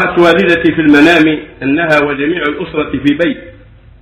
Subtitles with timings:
[0.00, 3.38] رأت والدتي في المنام أنها وجميع الأسرة في بيت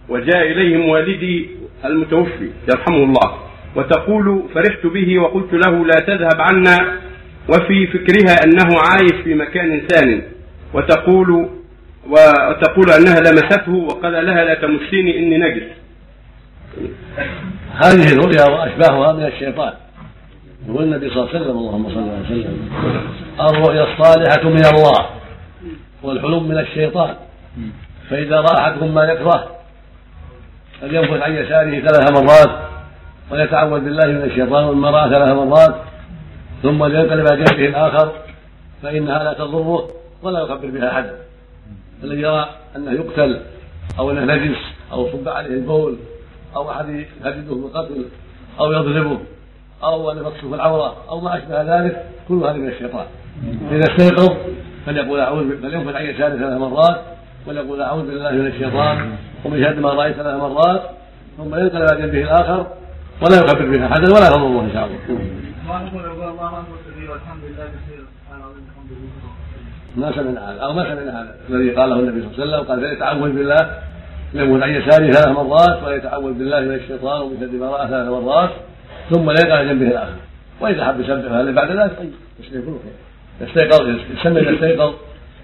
[0.08, 1.48] وجاء إليهم والدي
[1.84, 3.38] المتوفي يرحمه الله
[3.76, 6.98] وتقول فرحت به وقلت له لا تذهب عنا
[7.48, 10.22] وفي فكرها أنه عايش في مكان ثان
[10.74, 11.48] وتقول
[12.09, 15.62] وتقول أنها لمسته وقال لها لا تمسيني إني نجس.
[17.75, 19.73] هذه الرؤيا وأشباهها من الشيطان.
[20.69, 22.71] يقول النبي صلى الله عليه وسلم اللهم صل وسلم
[23.41, 25.18] الرؤيا الصالحة من الله.
[26.03, 27.15] والحلم من الشيطان.
[28.11, 29.48] فإذا رأى أحدكم ما يكره
[30.80, 32.51] فلينفث عن يساره ثلاث مرات
[33.30, 35.75] ويتعوذ بالله من الشيطان رأى ثلاث مرات
[36.62, 38.12] ثم لينقلب على جنبه الآخر
[38.83, 39.89] فإنها لا تضره
[40.23, 41.11] ولا يخبر بها أحد.
[42.03, 43.41] الذي يرى أنه يقتل
[43.98, 44.59] أو أنه نجس
[44.92, 45.97] أو صب عليه البول
[46.56, 48.05] أو أحد يهدده بالقتل
[48.61, 49.19] أو يضربه
[49.83, 53.06] أو أن يقصف العورة أو ما أشبه ذلك كل هذا من الشيطان.
[53.70, 54.37] إذا استيقظ
[54.87, 57.00] فليقول أعوذ فلينفث عن يساره ثلاث مرات
[57.46, 60.83] وليقول أعوذ بالله من الشيطان ومن شر ما رأيت ثلاث مرات
[61.36, 62.66] ثم ينقل على جنبه الآخر
[63.22, 64.98] ولا يخبر بها أحدا ولا يضره إن شاء الله.
[69.97, 72.81] ما سمعنا هذا أو ما سمعنا هذا الذي قاله النبي صلى الله عليه وسلم قال
[72.81, 73.78] فليتعوذ بالله
[74.34, 78.50] يموت عن يساره ثلاث مرات ويتعوذ بالله من الشيطان ومن شر ما رأى ثلاث مرات
[79.10, 80.16] ثم لا يقع جنبه الآخر
[80.60, 83.08] وإذا حب يسبح هذا بعد ذلك طيب يسبح كله خير
[83.41, 84.94] يستيقظ يسمى يستيقظ.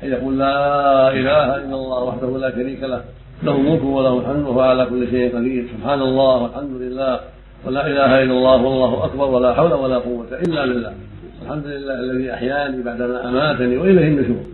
[0.02, 3.04] ان يقول لا إله إلا الله وحده لا شريك له
[3.42, 5.66] له الملك وله الحمد وهو على كل شيء قدير.
[5.76, 7.20] سبحان الله والحمد لله.
[7.64, 10.94] ولا إله إلا الله والله أكبر ولا حول ولا قوة إلا بالله.
[11.42, 14.44] الحمد لله الذي أحياني بعدما أماتني وإليه النشور.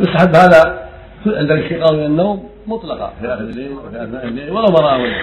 [0.00, 0.88] يستحب هذا
[1.26, 5.22] عند الاستيقاظ من النوم مطلقا في آخر الليل وفي آثناء الليل ولو ما راى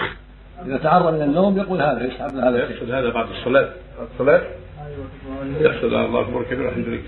[0.65, 3.69] إذا تعرض من النوم يقول هذا يسحب هذا يقصد هذا بعد الصلاة.
[4.13, 4.41] الصلاة؟
[5.59, 6.43] يقصد الله أكبر.
[6.43, 7.01] كبير الحمد لله.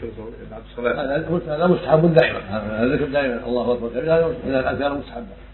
[0.51, 1.55] بعد الصلاة.
[1.55, 2.39] هذا مستحب دائما.
[2.49, 3.45] هذا ذكر دائما.
[3.45, 3.89] الله أكبر.
[3.89, 4.03] كبير.
[4.03, 5.48] هذا من الاذكار المستحبه